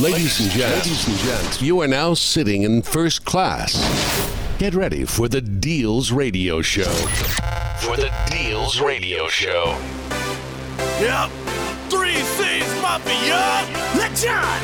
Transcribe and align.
Ladies 0.00 0.40
and 0.40 0.50
gents, 0.50 0.86
ladies 0.86 1.06
and 1.06 1.16
gents, 1.18 1.60
you 1.60 1.80
are 1.82 1.86
now 1.86 2.14
sitting 2.14 2.62
in 2.62 2.80
first 2.80 3.26
class. 3.26 3.76
Get 4.58 4.74
ready 4.74 5.04
for 5.04 5.28
the 5.28 5.42
Deals 5.42 6.10
Radio 6.10 6.62
Show. 6.62 6.90
For 7.78 7.96
the 7.96 8.10
Deals 8.30 8.80
Radio 8.80 9.28
Show. 9.28 9.76
Yep. 10.98 11.30
Three 11.90 12.16
6 12.16 12.80
Mafia. 12.80 13.68
Let 13.98 14.16
John 14.16 14.60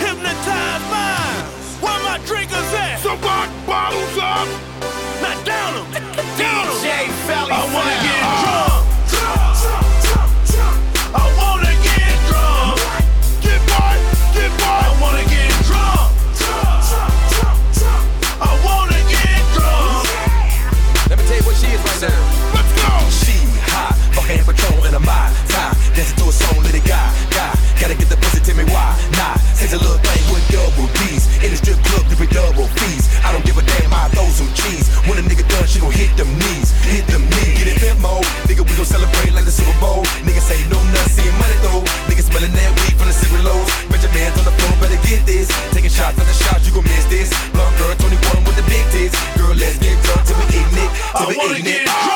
hypnotize 0.00 0.84
minds. 0.88 1.76
Where 1.82 2.02
my 2.02 2.18
drinkers 2.24 2.72
at? 2.72 2.98
So 3.00 3.10
rock 3.16 3.50
bottles 3.66 4.16
up. 4.16 4.48
Now 5.20 5.42
down 5.44 5.76
'em. 5.76 5.92
Down 6.38 6.66
'em. 6.66 6.76
DJ 6.80 7.08
Valley 7.28 7.52
I 7.52 7.74
wanna 7.74 7.96
get 8.02 8.40
drunk. 8.42 8.69
Strip 32.20 32.30
club, 32.30 32.54
you 32.54 32.66
pay 32.66 32.66
double 32.66 32.68
fees. 32.76 33.08
I 33.24 33.32
don't 33.32 33.44
give 33.44 33.56
a 33.56 33.62
damn, 33.62 33.92
I 33.92 34.08
throw 34.12 34.28
some 34.28 34.50
cheese. 34.52 34.88
When 35.08 35.18
a 35.18 35.22
nigga 35.22 35.46
done, 35.48 35.66
she 35.66 35.80
gon' 35.80 35.92
hit 35.92 36.16
them 36.16 36.28
knees, 36.38 36.70
hit 36.84 37.06
them 37.06 37.22
knees. 37.22 37.58
Get 37.58 37.68
it 37.68 37.78
pimp 37.80 38.00
mode, 38.00 38.24
nigga, 38.48 38.62
we 38.66 38.72
gon' 38.76 38.84
celebrate 38.84 39.32
like 39.32 39.44
the 39.44 39.52
Super 39.54 39.72
Bowl. 39.80 40.04
Niggas 40.24 40.44
say 40.44 40.60
no 40.68 40.78
nothing, 40.92 41.24
seeing 41.24 41.36
money 41.38 41.58
though. 41.62 41.82
Niggas 42.08 42.28
smelling 42.28 42.52
that 42.52 42.70
weed 42.80 42.96
from 42.96 43.08
the 43.08 43.16
cigarette 43.16 43.44
lows. 43.44 43.68
Bet 43.88 44.02
your 44.02 44.12
man's 44.12 44.36
on 44.38 44.44
the 44.44 44.54
floor, 44.58 44.72
better 44.80 45.00
get 45.06 45.24
this. 45.26 45.48
Taking 45.72 45.90
shots 45.90 46.18
after 46.18 46.36
shots, 46.44 46.66
you 46.66 46.72
gon' 46.74 46.84
miss 46.84 47.04
this. 47.06 47.30
Blonde 47.52 47.76
girl, 47.78 47.94
21 47.96 48.44
with 48.44 48.56
the 48.56 48.66
big 48.68 48.84
tits. 48.92 49.16
Girl, 49.36 49.54
let's 49.54 49.78
get 49.78 49.96
drunk 50.04 50.22
till 50.26 50.36
we 50.36 50.44
eatin' 50.52 50.78
it, 50.84 50.90
till 51.16 51.28
we 51.28 51.34
eatin' 51.36 51.66
it. 51.66 52.09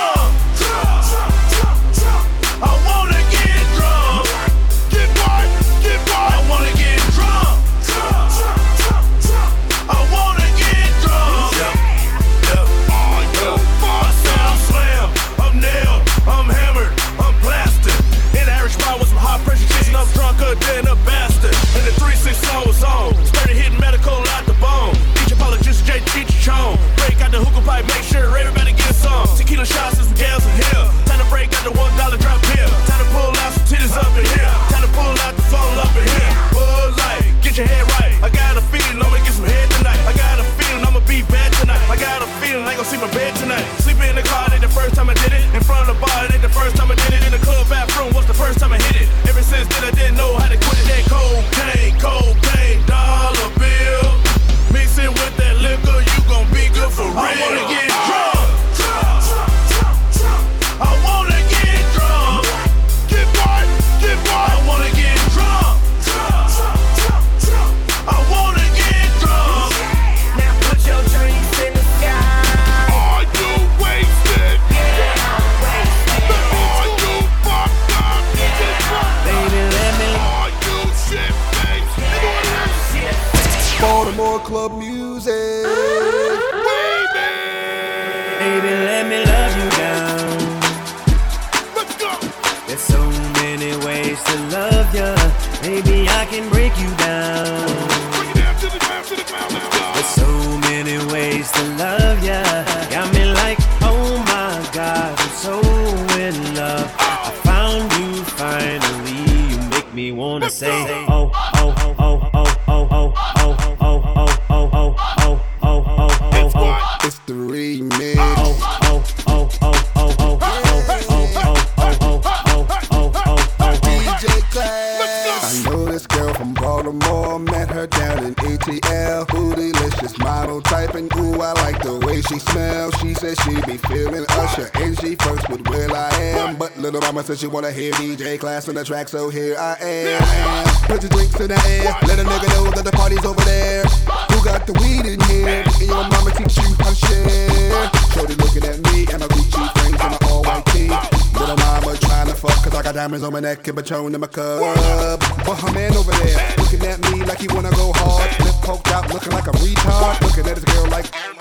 Class 138.65 138.69
on 138.71 138.75
the 138.77 138.85
track, 138.85 139.09
so 139.09 139.29
here 139.29 139.57
I 139.59 139.77
am. 139.83 140.65
Put 140.89 141.03
your 141.03 141.11
drinks 141.11 141.39
in 141.39 141.49
the 141.49 141.61
air. 141.69 141.93
Let 142.09 142.19
a 142.19 142.25
nigga 142.25 142.49
know 142.57 142.71
that 142.71 142.85
the 142.85 142.93
party's 142.93 143.25
over 143.25 143.45
there. 143.45 143.85
Who 144.33 144.45
got 144.45 144.67
the 144.67 144.73
weed 144.81 145.05
in 145.05 145.21
here? 145.29 145.65
And 145.69 145.81
your 145.85 146.09
mama 146.09 146.31
teach 146.33 146.57
you 146.57 146.73
how 146.81 146.89
to 146.89 146.97
share. 146.97 147.91
Shorty 148.17 148.35
looking 148.41 148.65
at 148.65 148.81
me 148.89 149.05
and 149.13 149.21
my 149.21 149.29
Gucci 149.29 149.65
frames 149.77 150.01
and 150.01 150.13
my 150.17 150.19
all 150.29 150.43
white 150.45 150.65
tee. 150.73 150.89
Little 151.37 151.57
mama 151.57 151.97
trying 152.01 152.29
to 152.29 152.35
fuck 152.35 152.57
cause 152.65 152.75
I 152.75 152.83
got 152.83 152.95
diamonds 152.95 153.25
on 153.25 153.33
my 153.35 153.41
neck 153.41 153.69
and 153.69 153.77
Patron 153.77 154.15
in 154.15 154.21
my 154.21 154.29
cup. 154.29 155.21
But 155.45 155.57
her 155.61 155.73
man 155.73 155.93
over 155.97 156.13
there 156.25 156.41
looking 156.57 156.83
at 156.89 156.99
me 157.11 157.25
like 157.25 157.41
he 157.41 157.49
wanna 157.49 157.71
go 157.73 157.93
hard. 157.93 158.31
Lip 158.41 158.57
poked 158.65 158.89
out 158.89 159.13
looking 159.13 159.33
like 159.33 159.47
a 159.47 159.53
retard. 159.61 160.21
Looking 160.23 160.47
at 160.49 160.57
his 160.57 160.65
girl 160.65 160.89
like. 160.89 161.34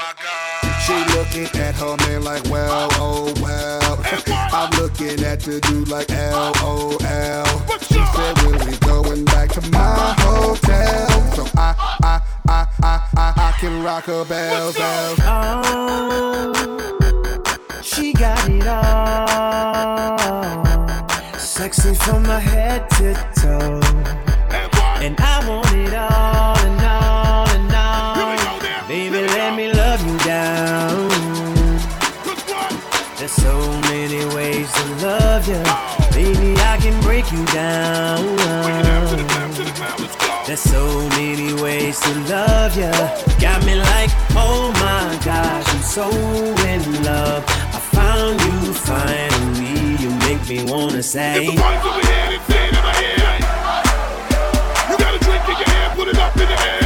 She 0.86 0.94
looking 1.16 1.48
at 1.62 1.76
her 1.76 1.96
man 2.06 2.24
like, 2.24 2.44
well, 2.50 2.90
oh 2.94 3.34
well. 3.42 4.00
I'm 4.54 4.70
looking 4.82 5.24
at 5.24 5.40
the 5.40 5.62
dude 5.62 5.88
like, 5.88 6.10
LOL. 6.10 7.00
She 7.80 8.04
said, 8.14 8.38
when 8.44 8.60
we 8.66 8.76
going 8.80 9.24
back 9.24 9.50
to 9.52 9.62
my 9.72 10.14
hotel? 10.20 11.08
So 11.36 11.46
I, 11.56 11.74
I, 12.04 12.22
I, 12.50 12.68
I, 12.84 13.00
I, 13.16 13.34
I 13.38 13.54
can 13.60 13.82
rock 13.82 14.04
her 14.06 14.26
bells, 14.26 14.76
bells. 14.76 15.20
Oh, 15.24 16.52
she 17.82 18.12
got 18.12 18.50
it 18.50 18.68
all. 18.68 20.18
Sexy 21.40 21.94
from 21.94 22.24
my 22.24 22.40
head 22.40 22.90
to 22.98 23.14
toe. 23.42 23.80
And 25.02 25.16
I 25.20 25.48
want 25.48 25.72
it 25.74 25.94
all 25.94 26.58
and 26.58 26.82
all 26.82 26.93
love 35.48 35.68
you. 36.14 36.14
Baby, 36.14 36.56
I 36.62 36.78
can 36.78 37.02
break 37.02 37.32
you 37.32 37.46
down. 37.48 38.38
There's 40.46 40.60
so 40.60 41.10
many 41.10 41.54
ways 41.62 42.00
to 42.02 42.14
love 42.30 42.78
ya. 42.78 42.92
Got 43.40 43.66
me 43.66 43.76
like, 43.76 44.10
oh 44.36 44.72
my 44.76 45.20
gosh, 45.24 45.68
I'm 45.68 45.82
so 45.82 46.10
in 46.68 47.04
love. 47.04 47.44
I 47.48 47.80
found 47.94 48.42
you 48.42 48.74
finally. 48.74 49.96
You 50.02 50.10
make 50.20 50.48
me 50.48 50.64
wanna 50.72 51.04
say. 51.04 51.46
If 51.46 51.56
the 51.56 51.62
over 51.62 52.08
here, 52.08 52.30
then 52.30 52.42
say 52.48 52.68
it 52.68 52.76
in 52.76 52.84
my 52.84 52.94
head. 52.94 53.40
You 54.90 54.98
got 54.98 55.16
a 55.16 55.20
drink 55.20 55.44
in 55.46 55.56
your 55.58 55.70
hand, 55.70 55.98
put 55.98 56.08
it 56.10 56.18
up 56.18 56.36
in 56.36 56.48
the 56.48 56.62
air. 56.62 56.83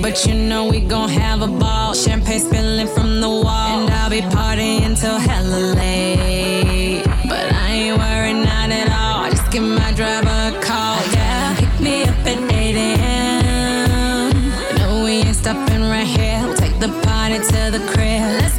But 0.00 0.24
you 0.26 0.34
know 0.34 0.66
we 0.66 0.80
gon' 0.80 1.08
have 1.08 1.42
a 1.42 1.46
ball. 1.46 1.94
Champagne 1.94 2.40
spilling 2.40 2.86
from 2.86 3.20
the 3.20 3.28
wall. 3.28 3.80
And 3.80 3.90
I'll 3.90 4.10
be 4.10 4.20
partying 4.20 4.98
till 4.98 5.18
hella 5.18 5.74
late. 5.74 7.04
But 7.28 7.52
I 7.52 7.68
ain't 7.70 7.98
worried, 7.98 8.44
not 8.44 8.70
at 8.70 8.88
all. 8.90 9.24
I 9.24 9.30
just 9.30 9.50
give 9.50 9.64
my 9.64 9.92
driver 9.92 10.28
a 10.28 10.52
call. 10.62 10.98
Yeah, 11.12 11.56
pick 11.58 11.80
me 11.80 12.02
up 12.04 12.26
at 12.26 12.38
8 12.52 12.76
a.m. 12.76 14.32
No, 14.78 15.02
we 15.04 15.12
ain't 15.26 15.36
stopping 15.36 15.82
right 15.82 16.06
here. 16.06 16.40
We'll 16.44 16.56
take 16.56 16.78
the 16.78 16.92
party 17.02 17.38
to 17.38 17.70
the 17.76 17.80
crib. 17.92 18.40
Let's 18.40 18.58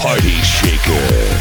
Party 0.00 0.40
Shaker. 0.42 1.39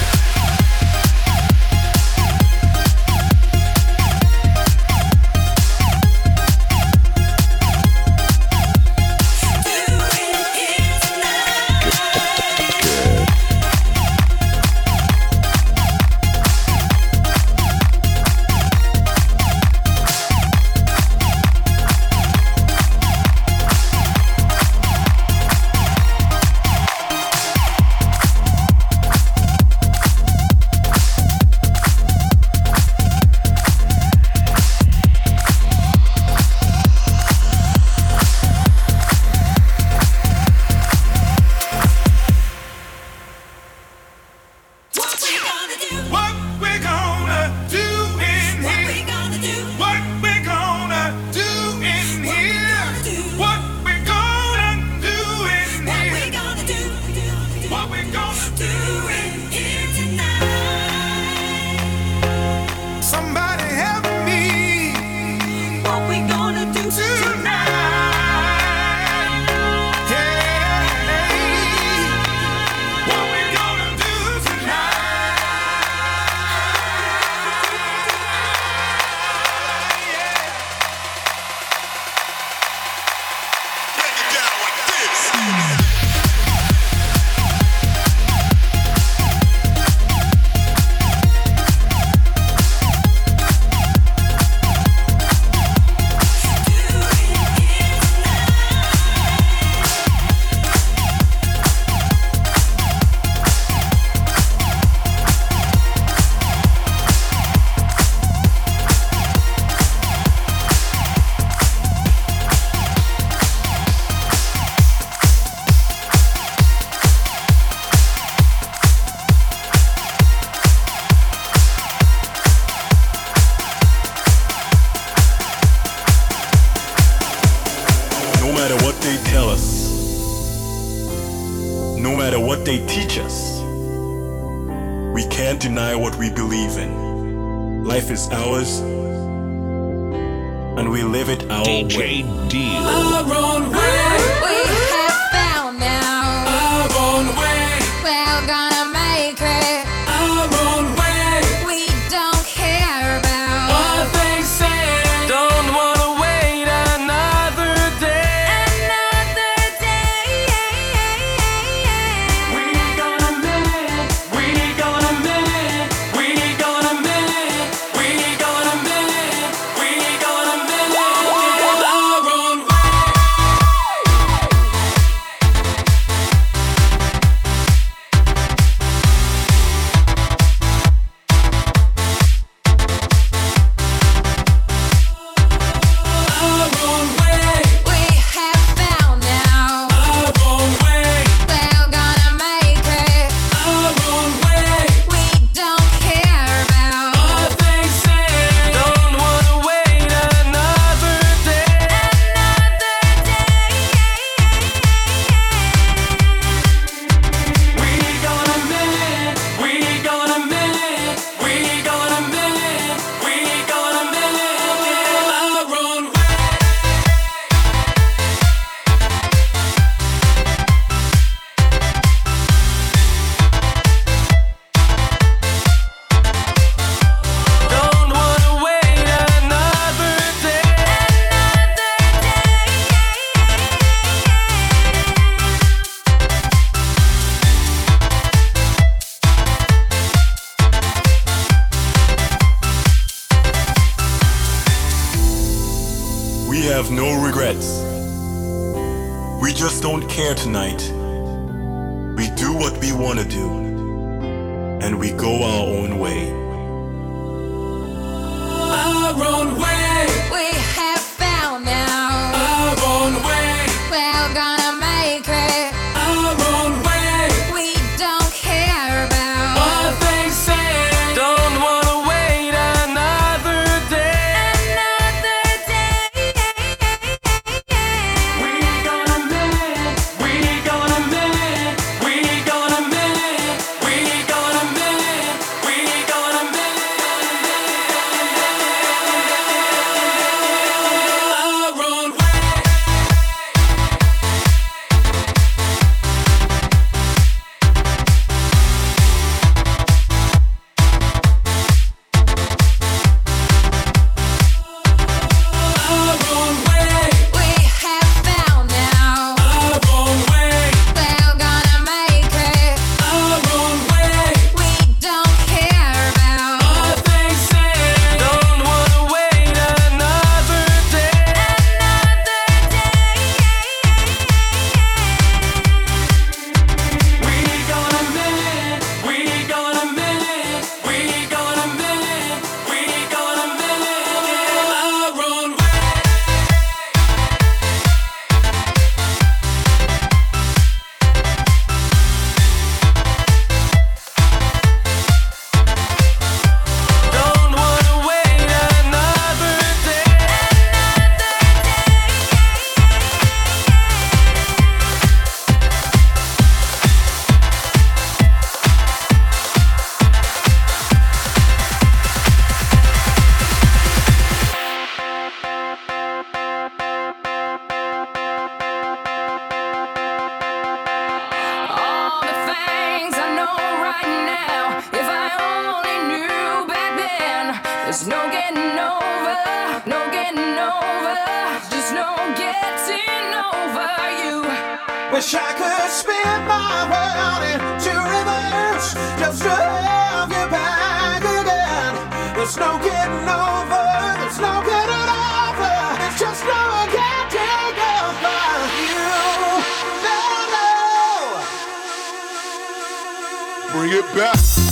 Bring 403.72 403.92
it 403.94 404.16
back. 404.16 404.69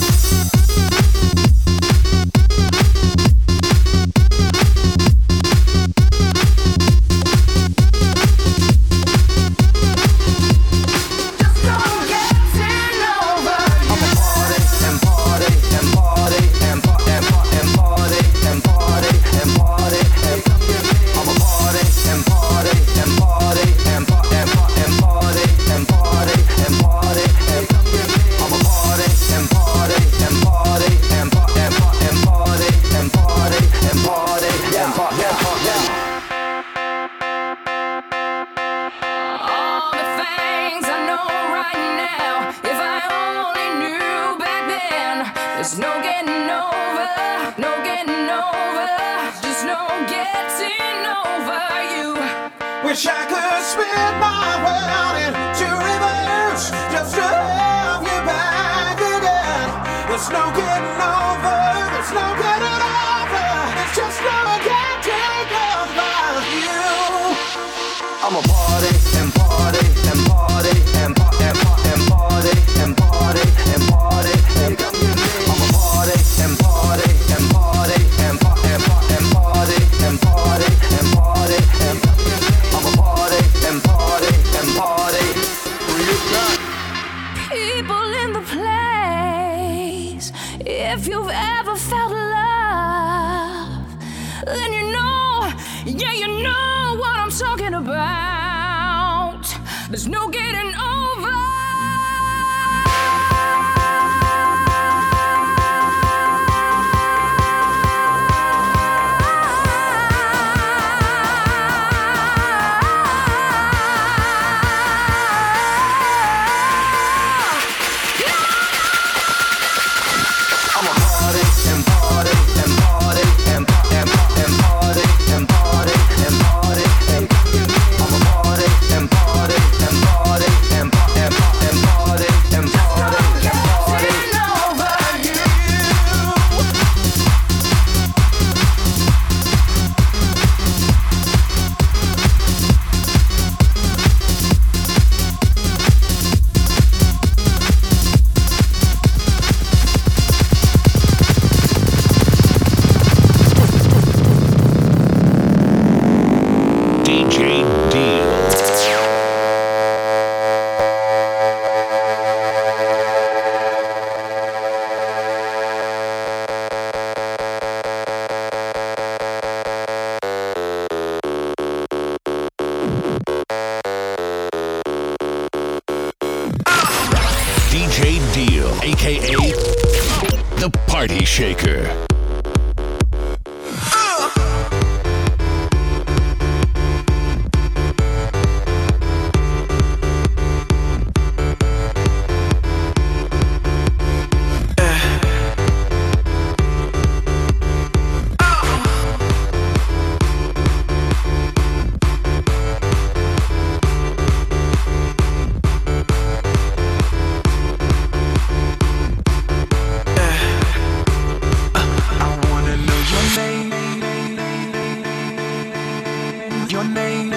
your 216.70 216.84
name. 216.84 217.32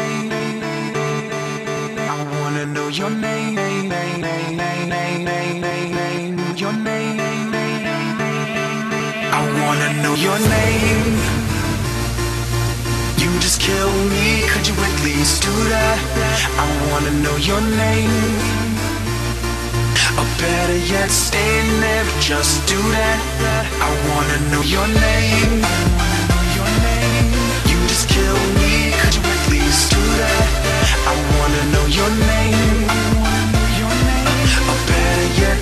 I 1.97 2.23
wanna 2.33 2.65
know 2.65 2.87
your 2.89 3.09
name. 3.09 3.57
Your 6.63 6.73
name. 6.73 7.53
I 9.39 9.41
wanna 9.61 9.89
know 10.03 10.15
your 10.15 10.37
name. 10.37 11.15
You 13.17 13.31
just 13.39 13.61
kill 13.61 13.91
me. 14.13 14.43
Could 14.49 14.67
you 14.67 14.75
at 14.75 15.03
least 15.03 15.43
do 15.43 15.53
that? 15.73 15.97
I 16.63 16.67
wanna 16.91 17.11
know 17.23 17.37
your 17.37 17.61
name. 17.61 18.15
Or 20.19 20.27
better 20.43 20.77
yet, 20.93 21.09
stay 21.09 21.59
in 21.61 21.79
there. 21.79 22.05
Just 22.19 22.67
do 22.67 22.79
that. 22.97 23.19
I 23.87 23.89
wanna 24.09 24.37
know 24.51 24.63
your 24.75 24.87
name. 24.87 25.63
You 27.69 27.77
just 27.87 28.09
kill 28.09 28.39
me. 28.59 28.70
I 31.07 31.13
wanna 31.37 31.63
know 31.73 31.85
your 31.87 32.09
name. 32.09 32.89
Or 34.71 34.79
better 34.87 35.27
yet, 35.41 35.59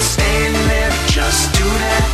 there, 0.67 0.91
just 1.07 1.53
do 1.53 1.63
that. 1.63 2.08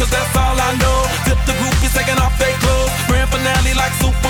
cause 0.00 0.08
that's 0.08 0.34
all 0.34 0.56
I 0.56 0.72
know. 0.80 0.98
Tip 1.28 1.36
the 1.44 1.52
groupies 1.60 1.92
taking 1.92 2.16
off 2.16 2.32
their 2.40 2.56
clothes. 2.64 2.92
Grand 3.06 3.28
finale 3.28 3.74
like 3.76 3.92
Super 4.00 4.29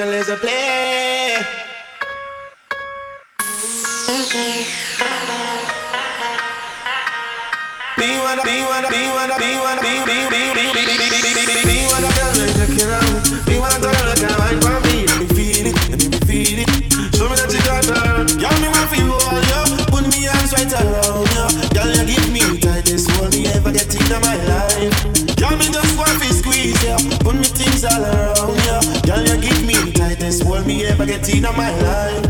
hotel 0.00 0.14
is 0.14 0.28
a 0.30 0.36
play. 0.36 1.36
Be 7.98 8.08
one, 8.16 8.40
be 8.44 8.64
one, 8.64 8.86
be 8.88 9.02
one, 9.12 9.32
be 9.36 9.50
one, 9.60 9.78
be 9.84 9.92
be 10.08 10.16
be 10.30 10.42
be 10.56 10.64
be 10.72 10.84
be 10.88 11.08
be 11.10 11.32
be 11.36 11.44
be 11.44 11.62
be 11.68 11.76
one 11.92 12.04
of 12.04 12.12
the 12.16 12.48
second. 12.56 13.44
Be 13.44 13.58
one 13.58 13.74
of 13.76 13.82
the 13.82 13.90
kind 13.92 14.62
for 14.64 14.80
me. 14.88 15.04
Let 15.04 15.20
me 15.20 15.26
feel 15.36 15.66
it, 15.68 15.76
let 15.90 16.00
me 16.00 16.18
feel 16.24 16.58
it. 16.64 16.70
Show 17.16 17.28
me 17.28 17.36
that 17.36 17.52
you 17.52 17.60
got 17.68 17.84
it. 17.84 18.40
Y'all 18.40 18.56
me 18.56 18.68
want 18.72 18.88
for 18.88 18.96
you 18.96 19.12
all, 19.12 19.42
yo. 19.52 19.60
Put 19.92 20.04
me 20.08 20.28
arms 20.28 20.52
right 20.56 20.72
around 20.80 21.28
yo. 21.36 21.44
Y'all 21.76 21.92
you 21.92 22.04
give 22.08 22.28
me 22.32 22.60
tightest 22.60 23.12
one 23.20 23.32
you 23.32 23.52
ever 23.52 23.72
get 23.72 23.92
in 23.92 24.08
my 24.16 24.36
life. 24.48 24.96
Y'all 25.36 25.56
me 25.60 25.68
just 25.68 25.92
want 25.98 26.16
to 26.16 26.28
squeeze, 26.32 26.80
yo. 26.84 26.96
Put 27.20 27.36
me 27.36 27.44
things 27.44 27.84
all 27.84 28.09
get 31.10 31.28
in 31.34 31.42
my 31.42 31.70
life. 31.82 32.29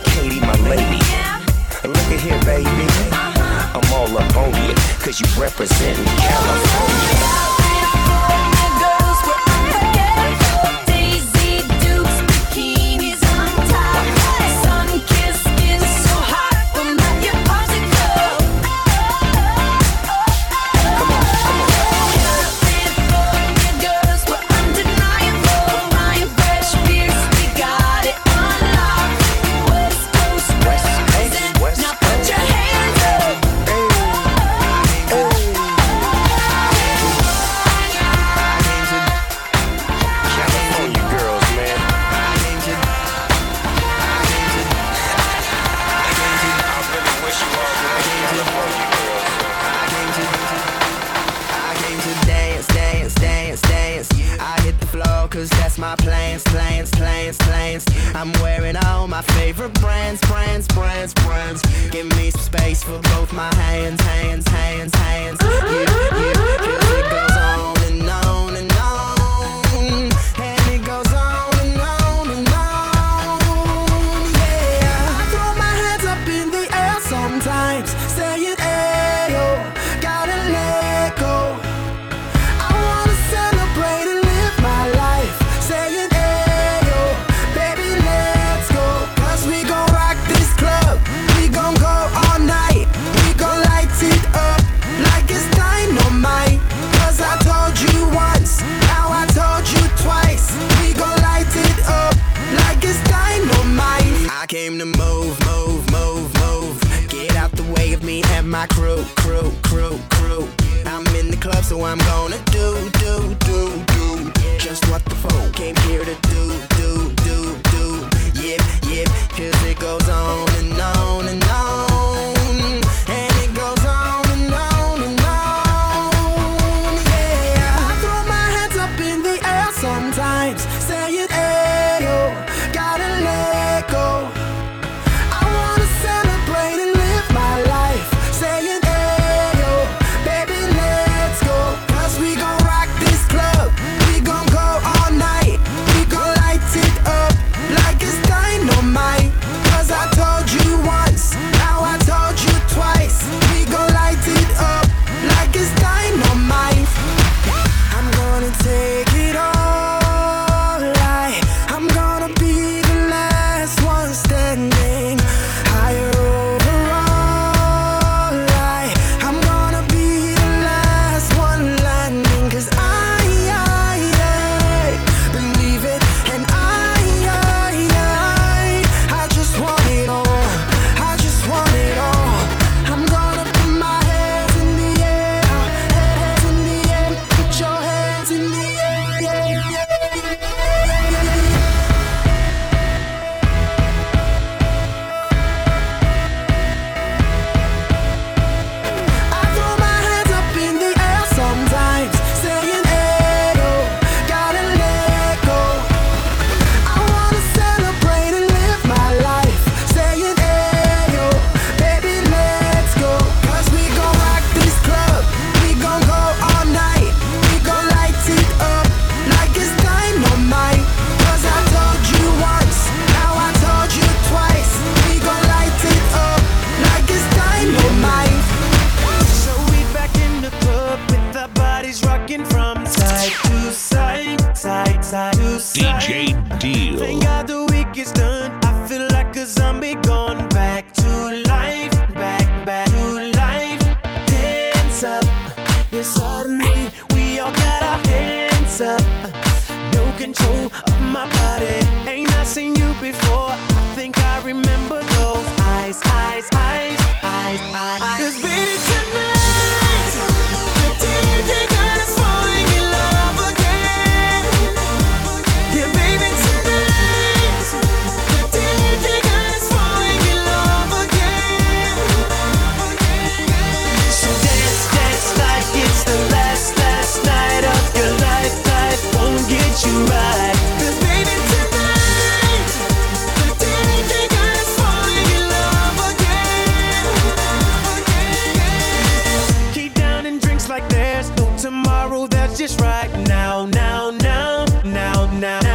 Katy, 0.13 0.39
my 0.41 0.55
lady. 0.69 0.99
Yeah. 1.09 1.39
Look 1.83 1.97
at 1.97 2.19
here, 2.19 2.39
baby. 2.43 2.67
Uh-huh. 3.11 3.79
I'm 3.79 3.93
all 3.93 4.17
up 4.17 4.35
on 4.37 4.53
you, 4.67 4.73
cause 4.99 5.19
you 5.19 5.27
represent 5.41 5.97
California. 6.19 7.50
my 59.21 59.33
favorite 59.35 59.73
brands, 59.75 60.21
brands, 60.21 60.67
brands, 60.69 61.13
brands. 61.13 61.61
Give 61.89 62.07
me 62.17 62.31
some 62.31 62.41
space 62.41 62.83
for 62.83 62.99
both 63.13 63.31
my 63.33 63.53
hands, 63.55 64.01
hands, 64.01 64.47
hands, 64.47 64.95
hands. 64.95 65.37
Yeah. 65.41 65.90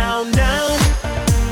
down, 0.06 0.30
down. 0.30 0.78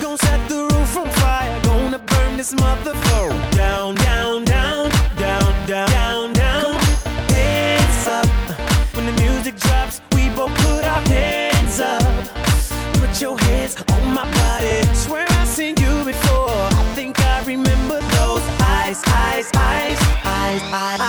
Gonna 0.00 0.18
set 0.18 0.40
the 0.48 0.60
roof 0.70 0.96
on 0.96 1.08
fire. 1.20 1.60
Gonna 1.62 1.98
burn 1.98 2.36
this 2.36 2.52
motherfucker 2.54 3.30
down, 3.62 3.94
down, 4.08 4.44
down, 4.44 4.90
down, 5.24 5.50
down, 5.66 5.90
down, 5.96 6.32
down. 6.42 6.72
Hands 7.38 8.06
up 8.18 8.28
when 8.94 9.04
the 9.10 9.16
music 9.24 9.56
drops. 9.64 10.00
We 10.14 10.22
both 10.36 10.54
put 10.64 10.84
our 10.92 11.02
hands 11.16 11.80
up. 11.80 12.06
Put 13.00 13.12
your 13.20 13.36
hands 13.46 13.74
on 13.94 14.04
my 14.18 14.26
body. 14.38 14.76
Swear 15.04 15.26
I've 15.40 15.48
seen 15.48 15.74
you 15.84 15.94
before. 16.12 16.60
I 16.80 16.84
think 16.94 17.12
I 17.20 17.36
remember 17.52 17.98
those 18.18 18.44
eyes, 18.76 19.00
eyes, 19.22 19.48
eyes, 19.54 20.00
eyes, 20.24 20.62
eyes. 20.82 21.00
eyes. 21.00 21.03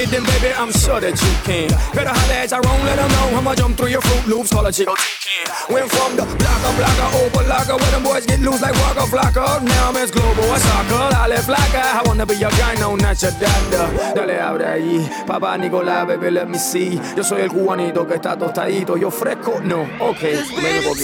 it, 0.00 0.08
then 0.10 0.24
baby, 0.24 0.52
I'm 0.56 0.72
sure 0.72 1.00
that 1.00 1.12
you 1.12 1.32
can. 1.44 1.68
Better 1.92 2.08
holler 2.10 2.40
that 2.40 2.48
Tyrone, 2.48 2.82
let 2.88 2.98
him 2.98 3.08
know 3.08 3.36
how 3.36 3.40
much 3.40 3.60
I'm 3.60 3.74
through 3.74 3.92
your 3.92 4.00
Fruit 4.00 4.26
Loops, 4.26 4.50
call 4.52 4.66
a 4.66 4.72
Chico 4.72 4.94
T-Can. 4.94 5.46
Went 5.72 5.90
from 5.92 6.16
the 6.16 6.24
blocker, 6.24 6.72
blocker, 6.76 7.08
over 7.20 7.44
locker, 7.48 7.76
where 7.76 7.90
them 7.92 8.02
boys 8.02 8.24
get 8.26 8.40
loose 8.40 8.62
like 8.62 8.74
Walker 8.80 9.06
Flocker. 9.12 9.62
Now 9.62 9.88
I'm 9.90 9.96
as 9.96 10.10
global 10.10 10.44
as 10.56 10.62
soccer, 10.62 11.04
I 11.16 11.28
left 11.28 11.48
like 11.48 11.74
I 11.74 12.02
wanna 12.06 12.26
be 12.26 12.34
your 12.36 12.50
guy, 12.52 12.74
no, 12.80 12.96
not 12.96 13.20
your 13.20 13.32
dada. 13.32 14.14
Dale, 14.14 14.40
abre 14.40 14.66
ahí, 14.66 15.08
papá 15.26 15.58
Nicolás, 15.58 16.06
baby, 16.06 16.30
let 16.30 16.48
me 16.48 16.58
see. 16.58 16.98
Yo 17.16 17.22
soy 17.22 17.42
el 17.42 17.50
cubanito 17.50 18.06
que 18.06 18.14
está 18.14 18.36
tostadito, 18.36 18.96
yo 18.96 19.10
fresco, 19.10 19.60
no, 19.62 19.82
ok, 20.00 20.22
me 20.56 20.72
debo 20.80 20.94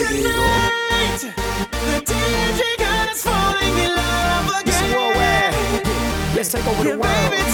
Let's 6.34 6.52
take 6.52 6.66
over 6.66 6.84
the 6.84 6.98
world. 6.98 7.45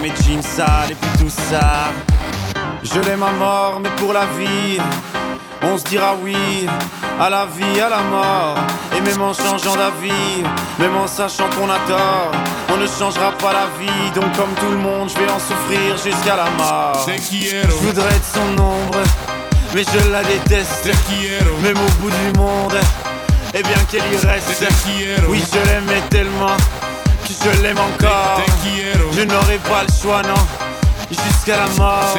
mes 0.00 0.12
jeans 0.24 0.42
sales 0.42 0.90
et 0.90 0.94
puis 0.94 1.10
tout 1.18 1.30
ça. 1.30 1.92
Je 2.82 2.98
l'aime 3.00 3.22
à 3.22 3.30
mort, 3.32 3.80
mais 3.82 3.90
pour 3.90 4.12
la 4.12 4.24
vie, 4.38 4.78
on 5.62 5.76
se 5.76 5.84
dira 5.84 6.14
oui 6.22 6.66
à 7.20 7.28
la 7.28 7.46
vie, 7.46 7.80
à 7.80 7.88
la 7.88 8.00
mort. 8.00 8.56
Et 8.96 9.00
même 9.00 9.20
en 9.20 9.32
changeant 9.32 9.76
d'avis, 9.76 10.42
même 10.78 10.96
en 10.96 11.06
sachant 11.06 11.48
qu'on 11.50 11.68
a 11.68 11.78
tort, 11.86 12.32
on 12.72 12.76
ne 12.78 12.86
changera 12.86 13.32
pas 13.32 13.52
la 13.52 13.66
vie. 13.78 14.10
Donc, 14.14 14.32
comme 14.36 14.52
tout 14.58 14.70
le 14.70 14.78
monde, 14.78 15.10
je 15.10 15.18
vais 15.18 15.30
en 15.30 15.38
souffrir 15.38 15.96
jusqu'à 16.02 16.36
la 16.36 16.50
mort. 16.50 17.06
Je 17.06 17.66
voudrais 17.84 18.08
être 18.08 18.32
son 18.34 18.62
ombre, 18.62 18.98
mais 19.74 19.84
je 19.84 20.10
la 20.10 20.22
déteste. 20.24 20.88
Même 21.62 21.76
au 21.76 21.90
bout 22.02 22.10
du 22.10 22.38
monde, 22.38 22.78
et 23.52 23.62
bien 23.62 23.78
qu'elle 23.90 24.12
y 24.12 24.16
reste. 24.26 24.64
Oui, 25.28 25.42
je 25.52 25.58
l'aimais 25.68 26.02
tellement 26.08 26.56
je 27.42 27.62
l'aime 27.62 27.78
encore. 27.78 28.40
Je 29.12 29.22
n'aurai 29.22 29.58
pas 29.58 29.82
le 29.82 29.92
choix, 29.92 30.22
non, 30.22 30.34
jusqu'à 31.10 31.56
la 31.56 31.68
mort. 31.76 32.14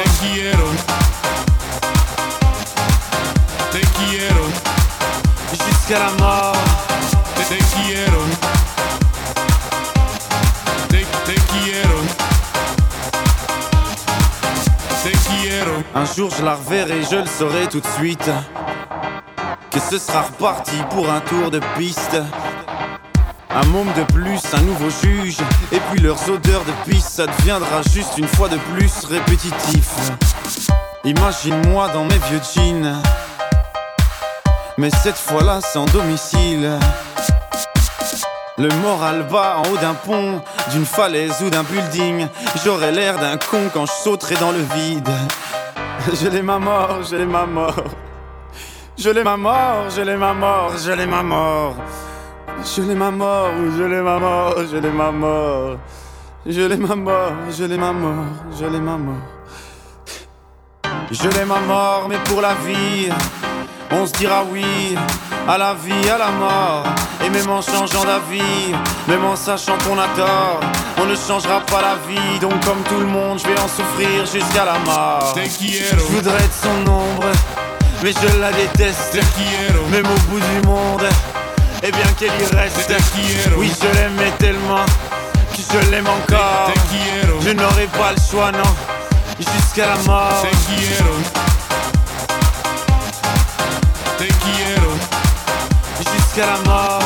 Jusqu'à 5.52 5.98
la 5.98 6.10
mort. 6.22 6.52
Te, 7.36 7.54
quiero. 7.54 8.22
Te, 10.88 10.96
te 11.26 11.34
quiero. 11.50 11.98
Te 15.02 15.10
quiero. 15.10 15.82
Un 15.94 16.04
jour 16.04 16.30
je 16.36 16.44
la 16.44 16.54
reverrai, 16.54 17.02
je 17.10 17.16
le 17.16 17.26
saurai 17.26 17.66
tout 17.68 17.80
de 17.80 17.86
suite. 17.98 18.30
Que 19.70 19.80
ce 19.80 19.98
sera 19.98 20.22
reparti 20.22 20.76
pour 20.90 21.10
un 21.10 21.20
tour 21.20 21.50
de 21.50 21.60
piste. 21.76 22.16
Un 23.54 23.66
môme 23.66 23.92
de 23.94 24.02
plus, 24.12 24.40
un 24.54 24.62
nouveau 24.62 24.88
juge. 24.88 25.36
Et 25.72 25.80
puis 25.90 26.00
leurs 26.00 26.30
odeurs 26.30 26.64
de 26.64 26.90
piste, 26.90 27.10
ça 27.10 27.26
deviendra 27.26 27.82
juste 27.82 28.16
une 28.16 28.26
fois 28.26 28.48
de 28.48 28.56
plus 28.56 29.04
répétitif. 29.04 29.90
Imagine-moi 31.04 31.88
dans 31.88 32.04
mes 32.04 32.18
vieux 32.30 32.40
jeans. 32.54 32.96
Mais 34.78 34.88
cette 34.90 35.18
fois-là, 35.18 35.60
sans 35.60 35.84
domicile. 35.86 36.78
Le 38.56 38.68
moral 38.76 39.26
bas 39.30 39.58
en 39.58 39.68
haut 39.68 39.76
d'un 39.76 39.94
pont, 39.94 40.40
d'une 40.70 40.86
falaise 40.86 41.42
ou 41.42 41.50
d'un 41.50 41.62
building. 41.62 42.28
J'aurais 42.64 42.92
l'air 42.92 43.18
d'un 43.18 43.36
con 43.36 43.70
quand 43.74 43.84
je 43.84 43.92
sauterai 43.92 44.36
dans 44.36 44.52
le 44.52 44.64
vide. 44.74 45.08
Je 46.20 46.28
l'ai 46.28 46.42
ma 46.42 46.58
mort, 46.58 47.02
je 47.08 47.16
l'ai 47.16 47.26
ma 47.26 47.44
mort. 47.44 47.84
Je 48.96 49.10
l'ai 49.10 49.24
ma 49.24 49.36
mort, 49.36 49.90
je 49.94 50.00
l'ai 50.00 50.16
ma 50.16 50.32
mort, 50.32 50.72
je 50.78 50.92
l'ai 50.92 51.06
ma 51.06 51.22
mort. 51.22 51.74
Je 52.64 52.80
l'ai 52.82 52.94
ma 52.94 53.10
mort, 53.10 53.50
je 53.76 53.82
l'ai 53.82 54.00
ma 54.00 54.18
mort, 54.18 54.54
je 54.70 54.76
l'ai 54.76 54.90
ma 54.90 55.10
mort. 55.10 55.78
Je 56.46 56.62
l'ai 56.62 56.76
ma 56.76 56.94
mort, 56.94 57.32
je 57.50 57.64
l'ai 57.64 57.76
ma 57.76 57.92
mort, 57.92 58.24
je 58.58 58.64
l'ai 58.66 58.80
ma 58.80 58.96
mort. 58.96 59.14
Je 61.10 61.28
l'ai 61.28 61.44
ma 61.44 61.58
mort, 61.60 62.06
mais 62.08 62.18
pour 62.24 62.40
la 62.40 62.54
vie, 62.54 63.10
on 63.90 64.06
se 64.06 64.12
dira 64.12 64.44
oui 64.50 64.96
à 65.48 65.58
la 65.58 65.74
vie, 65.74 66.08
à 66.08 66.18
la 66.18 66.30
mort. 66.30 66.84
Et 67.24 67.30
même 67.30 67.50
en 67.50 67.62
changeant 67.62 68.04
d'avis, 68.04 68.74
même 69.08 69.24
en 69.24 69.36
sachant 69.36 69.76
qu'on 69.84 69.98
a 69.98 70.06
tort, 70.16 70.60
on 70.98 71.06
ne 71.06 71.16
changera 71.16 71.60
pas 71.60 71.82
la 71.82 71.96
vie. 72.08 72.38
Donc, 72.40 72.52
comme 72.64 72.82
tout 72.88 73.00
le 73.00 73.06
monde, 73.06 73.40
je 73.40 73.48
vais 73.48 73.58
en 73.58 73.68
souffrir 73.68 74.24
jusqu'à 74.24 74.64
la 74.64 74.78
mort. 74.78 75.34
Je 75.36 75.96
voudrais 76.14 76.36
être 76.36 76.54
son 76.54 76.90
ombre, 76.90 77.26
mais 78.02 78.12
je 78.12 78.40
la 78.40 78.52
déteste. 78.52 79.18
Même 79.90 80.06
au 80.06 80.30
bout 80.30 80.40
du 80.40 80.66
monde, 80.66 81.06
et 81.82 81.90
bien 81.90 82.06
qu'elle 82.18 82.30
y 82.40 82.56
reste. 82.56 82.92
Oui, 83.56 83.72
je 83.80 83.88
l'aimais 83.98 84.32
tellement 84.38 84.84
que 85.52 85.62
je 85.72 85.90
l'aime 85.90 86.06
encore. 86.06 86.72
Je 87.40 87.50
n'aurai 87.50 87.86
pas 87.86 88.12
le 88.12 88.20
choix, 88.30 88.52
non, 88.52 88.74
jusqu'à 89.38 89.86
la 89.86 89.96
mort. 89.96 90.46
Jusqu'à 95.98 96.46
la 96.46 96.58
mort. 96.64 97.00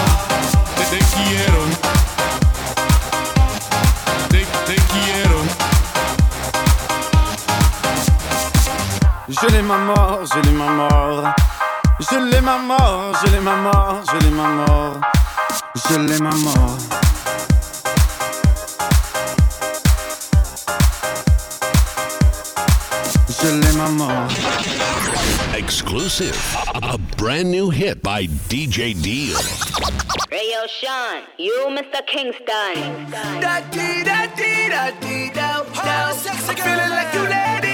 Je 9.28 9.46
l'ai 9.48 9.62
ma 9.62 9.76
mort, 9.76 10.20
je 10.24 10.40
l'ai 10.40 10.52
ma 10.52 10.68
mort. 10.70 11.34
Je 11.98 12.18
l'ai 12.18 12.42
ma 12.42 12.58
mort, 12.58 13.14
je 13.24 13.32
l'ai 13.32 13.40
ma 13.40 13.56
mort, 13.56 14.02
je 14.04 14.18
l'ai 14.18 14.30
ma 14.30 14.48
mort. 14.48 15.00
Je 15.88 15.98
l'ai 15.98 16.18
ma 16.18 16.30
mort. 16.30 16.76
Je 23.40 23.48
l'ai 23.48 23.72
ma 23.78 23.88
mort. 23.88 24.30
Exclusive. 25.56 26.36
A 26.82 26.98
brand 27.16 27.50
new 27.50 27.70
hit 27.70 28.02
by 28.02 28.26
DJ 28.50 28.92
Deal. 29.00 29.40
Rayo 30.30 30.66
Sean, 30.68 31.22
you 31.38 31.68
Mr. 31.70 32.04
Kingston. 32.06 33.10
Da 33.40 33.60
dee 33.70 34.04
da 34.04 34.26
dee 34.36 34.68
da 34.68 34.90
dee 35.00 35.30
da 35.32 35.64
da. 35.72 36.12
I'm 36.12 36.56
feeling 36.56 36.90
like 36.90 37.14
you 37.14 37.22
letting 37.22 37.65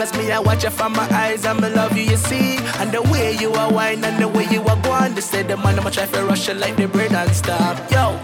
Cause 0.00 0.16
me, 0.16 0.32
I 0.32 0.38
watch 0.40 0.64
you 0.64 0.70
from 0.70 0.94
my 0.94 1.06
eyes 1.12 1.44
me 1.44 1.68
love 1.68 1.94
you, 1.94 2.04
you 2.04 2.16
see. 2.16 2.56
And 2.80 2.90
the 2.90 3.02
way 3.12 3.32
you 3.32 3.52
are 3.52 3.70
wine 3.70 4.02
and 4.02 4.18
the 4.18 4.26
way 4.26 4.46
you 4.50 4.62
are 4.62 4.80
going. 4.80 5.14
They 5.14 5.20
say 5.20 5.42
the 5.42 5.58
man, 5.58 5.78
I'ma 5.78 5.90
try 5.90 6.06
to 6.06 6.24
rush 6.24 6.48
like 6.56 6.74
the 6.76 6.88
bread 6.88 7.12
and 7.12 7.30
stop. 7.36 7.76
Yo, 7.92 8.18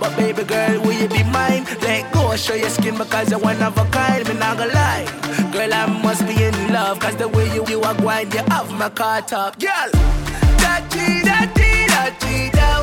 but 0.00 0.16
baby 0.16 0.42
girl, 0.44 0.80
will 0.80 0.92
you 0.92 1.08
be 1.08 1.22
mine? 1.24 1.64
Let 1.82 2.12
go, 2.12 2.34
show 2.36 2.54
your 2.54 2.70
skin 2.70 2.96
because 2.96 3.30
you're 3.30 3.38
one 3.38 3.62
of 3.62 3.76
a 3.78 3.84
kind. 3.86 4.26
Me 4.26 4.34
not 4.34 4.56
gonna 4.58 4.72
lie. 4.72 5.04
Girl, 5.52 5.72
I 5.72 5.86
must 6.02 6.26
be 6.26 6.42
in 6.42 6.72
love. 6.72 6.98
Cause 7.00 7.16
the 7.16 7.28
way 7.28 7.46
you, 7.54 7.64
you 7.68 7.80
are 7.82 7.94
going, 7.94 8.30
you 8.32 8.38
have 8.48 8.72
my 8.72 8.88
car 8.88 9.20
top. 9.22 9.58
Girl, 9.58 9.90
da 10.62 10.80
dee 10.88 11.22
da 11.22 11.46
dee 11.54 11.86
da 11.86 12.10
dee 12.18 12.50
da 12.50 12.79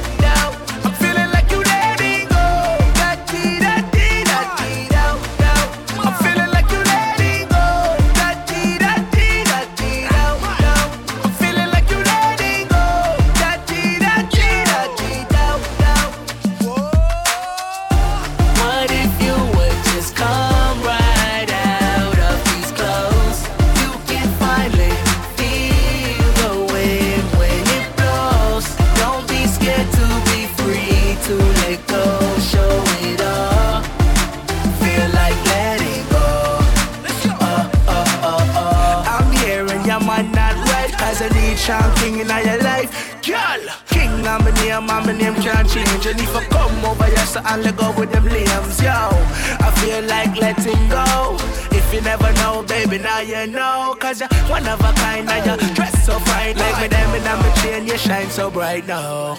In 42.19 42.27
your 42.27 42.63
life. 42.63 43.21
Girl, 43.21 43.61
King 43.89 44.25
I'm 44.25 44.43
my 44.43 44.49
name 44.61 44.89
and 44.89 45.05
my 45.05 45.13
name 45.13 45.35
can't 45.35 45.69
change. 45.69 46.05
And 46.07 46.19
if 46.19 46.35
I 46.35 46.43
come 46.45 46.83
over 46.83 47.05
here 47.05 47.17
so 47.17 47.41
I'll 47.45 47.59
let 47.59 47.77
go 47.77 47.93
with 47.95 48.11
them 48.11 48.25
limbs 48.25 48.81
Yo, 48.81 48.89
I 48.89 49.71
feel 49.77 50.03
like 50.05 50.35
letting 50.35 50.89
go. 50.89 51.37
If 51.69 51.93
you 51.93 52.01
never 52.01 52.33
know, 52.41 52.63
baby, 52.63 52.97
now 52.97 53.19
you 53.19 53.45
know. 53.45 53.95
Cause 53.99 54.19
you're 54.21 54.29
one 54.49 54.67
of 54.67 54.79
a 54.79 54.93
kind 54.93 55.29
and 55.29 55.61
you 55.61 55.75
dress 55.75 56.05
so 56.07 56.17
bright. 56.21 56.57
Like 56.57 56.81
me 56.81 56.87
diamond 56.87 57.23
and 57.23 57.39
my 57.39 57.53
chain, 57.61 57.85
you 57.85 57.97
shine 57.97 58.29
so 58.31 58.49
bright 58.49 58.87
now 58.87 59.37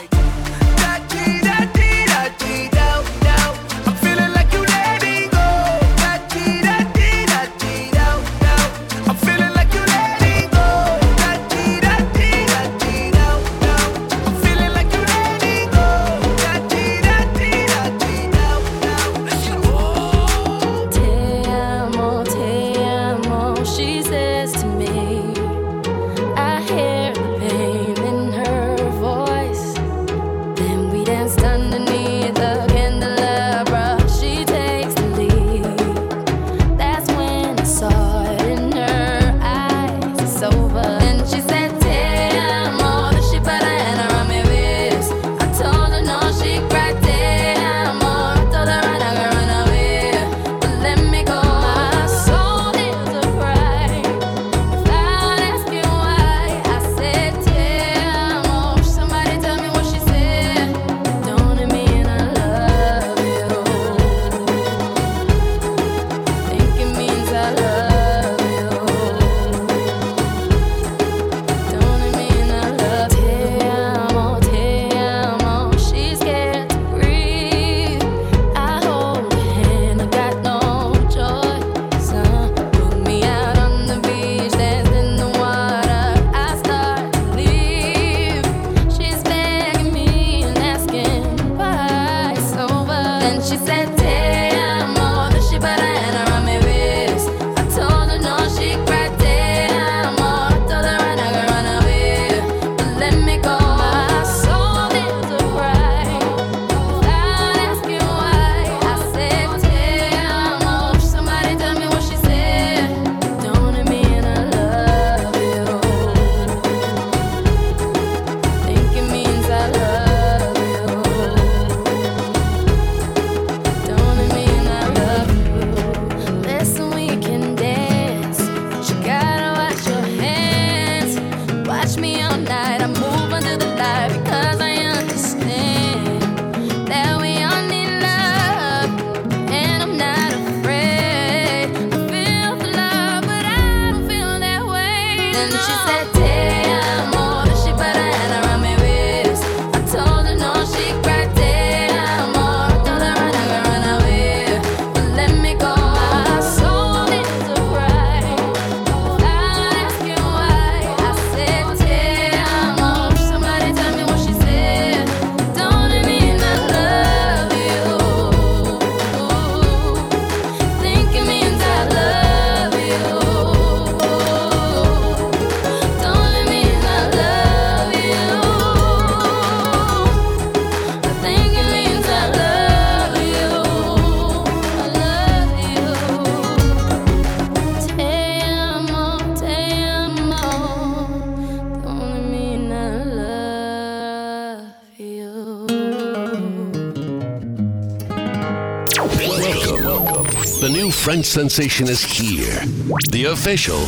French 201.09 201.25
sensation 201.25 201.89
is 201.89 202.03
here. 202.03 202.61
The 203.09 203.29
official 203.33 203.79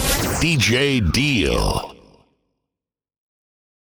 DJ 0.40 1.12
Deal. 1.12 1.89